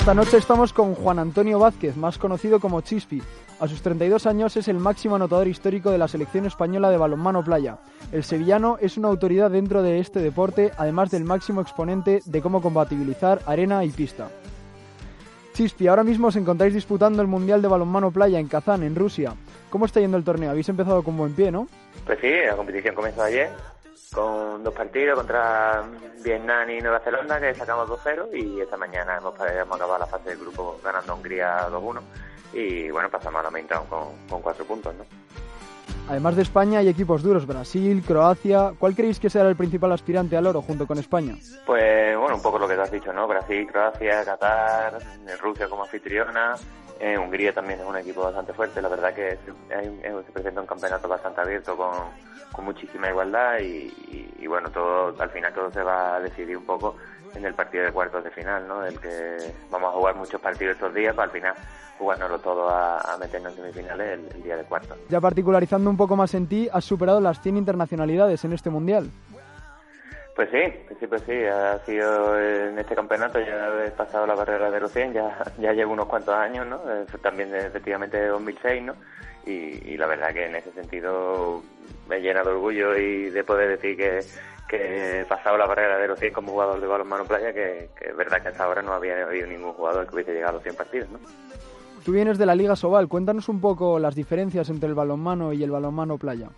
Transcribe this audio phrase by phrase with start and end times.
[0.00, 3.22] Esta noche estamos con Juan Antonio Vázquez, más conocido como Chispi.
[3.60, 7.44] A sus 32 años es el máximo anotador histórico de la selección española de balonmano
[7.44, 7.76] playa.
[8.10, 12.62] El sevillano es una autoridad dentro de este deporte, además del máximo exponente de cómo
[12.62, 14.30] compatibilizar arena y pista.
[15.52, 19.34] Chispi, ahora mismo os encontráis disputando el Mundial de Balonmano Playa en Kazán, en Rusia.
[19.68, 20.50] ¿Cómo está yendo el torneo?
[20.50, 21.68] Habéis empezado con buen pie, ¿no?
[22.06, 23.50] Pues sí, la competición comenzó ayer
[24.12, 25.84] con dos partidos contra
[26.22, 30.30] Vietnam y Nueva Zelanda que sacamos 2-0 y esta mañana hemos, hemos acabado la fase
[30.30, 32.00] del grupo ganando Hungría 2-1
[32.52, 35.04] y bueno, pasamos a la main round con, con cuatro puntos, ¿no?
[36.08, 38.72] Además de España hay equipos duros, Brasil, Croacia.
[38.76, 41.36] ¿Cuál creéis que será el principal aspirante al oro junto con España?
[41.64, 43.28] Pues bueno, un poco lo que te has dicho, ¿no?
[43.28, 44.98] Brasil, Croacia, Qatar,
[45.40, 46.56] Rusia como anfitriona,
[47.00, 48.82] eh, Hungría también es un equipo bastante fuerte.
[48.82, 51.90] La verdad que se presenta un campeonato bastante abierto con,
[52.62, 56.94] muchísima igualdad y, bueno, todo al final todo se va a decidir un poco
[57.34, 58.84] en el partido de cuartos de final, ¿no?
[58.84, 61.54] El que vamos a jugar muchos partidos estos días para al final
[61.98, 64.98] jugárnoslo todo a, meternos en semifinales el, día de cuartos.
[65.08, 69.10] Ya particularizando un poco más en ti, has superado las 100 internacionalidades en este mundial.
[70.34, 74.34] Pues sí, pues sí, pues sí, ha sido en este campeonato, ya he pasado la
[74.34, 76.80] barrera de los 100, ya, ya llevo unos cuantos años, ¿no?
[77.20, 78.94] También efectivamente de 2006, ¿no?
[79.44, 81.62] Y, y la verdad que en ese sentido
[82.08, 84.20] me llena de orgullo y de poder decir que,
[84.68, 88.10] que he pasado la barrera de los 100 como jugador de balonmano playa, que, que
[88.10, 90.62] es verdad que hasta ahora no había habido ningún jugador que hubiese llegado a los
[90.62, 91.18] 100 partidos, ¿no?
[92.04, 95.62] Tú vienes de la Liga Sobal, cuéntanos un poco las diferencias entre el balonmano y
[95.62, 96.48] el balonmano playa.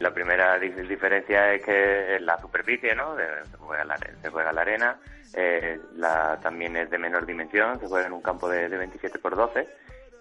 [0.00, 3.16] La primera diferencia es que la superficie, ¿no?
[3.16, 4.98] Se juega la, se juega la arena,
[5.34, 9.18] eh, la, también es de menor dimensión, se juega en un campo de, de 27
[9.18, 9.68] por 12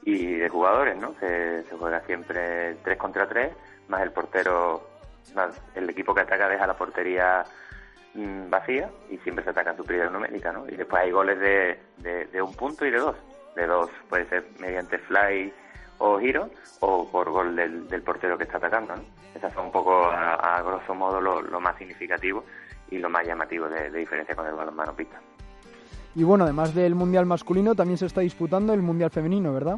[0.03, 1.15] y de jugadores, ¿no?
[1.19, 3.51] Se, se, juega siempre 3 contra 3,
[3.87, 4.87] más el portero,
[5.33, 7.43] más el equipo que ataca deja la portería
[8.13, 10.67] mmm, vacía y siempre se ataca en superioridad numérica, ¿no?
[10.67, 13.15] Y después hay goles de, de, de un punto y de dos
[13.55, 15.53] de dos, puede ser mediante fly
[15.99, 16.49] o giro
[16.79, 18.95] o por gol del, del portero que está atacando.
[18.95, 19.03] ¿no?
[19.35, 22.43] Esas son un poco, a, a grosso modo, lo, lo, más significativo
[22.89, 25.19] y lo más llamativo de, diferencia con el balonmano pista.
[26.15, 29.77] Y bueno, además del Mundial masculino, también se está disputando el Mundial femenino, ¿verdad?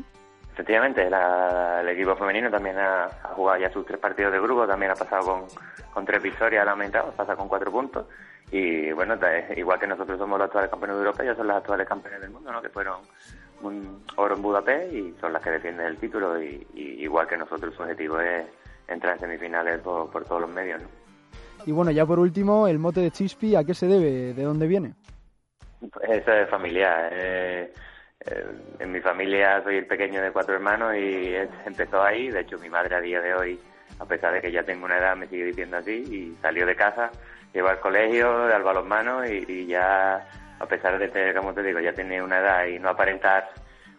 [0.53, 4.67] Efectivamente, la, el equipo femenino también ha, ha, jugado ya sus tres partidos de grupo,
[4.67, 5.47] también ha pasado con,
[5.93, 8.05] con tres victorias, aumentado, pasa con cuatro puntos.
[8.51, 9.17] Y bueno,
[9.55, 12.31] igual que nosotros somos los actuales campeones de Europa, ellos son los actuales campeones del
[12.31, 12.61] mundo, ¿no?
[12.61, 12.99] que fueron
[13.61, 17.37] un oro en Budapest y son las que defienden el título y, y igual que
[17.37, 18.45] nosotros su objetivo es
[18.89, 20.81] entrar en semifinales por, por todos los medios.
[20.81, 20.87] ¿no?
[21.65, 24.33] Y bueno, ya por último, el mote de Chispi, ¿a qué se debe?
[24.33, 24.95] ¿De dónde viene?
[25.79, 27.09] Pues eso es familiar.
[27.13, 27.73] Eh,
[28.79, 31.33] en mi familia soy el pequeño de cuatro hermanos y
[31.65, 32.29] empezó ahí.
[32.29, 33.59] De hecho, mi madre a día de hoy,
[33.99, 36.75] a pesar de que ya tengo una edad, me sigue diciendo así y salió de
[36.75, 37.11] casa,
[37.53, 40.27] lleva al colegio, al balonmano y, y ya
[40.59, 43.49] a pesar de tener, como te digo, ya tener una edad y no aparentar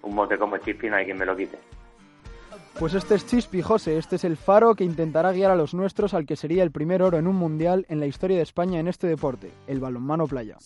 [0.02, 1.58] un mote como Chispi, no hay quien me lo quite.
[2.78, 6.14] Pues este es Chispi, José, este es el faro que intentará guiar a los nuestros
[6.14, 8.88] al que sería el primer oro en un mundial en la historia de España en
[8.88, 10.56] este deporte, el balonmano playa.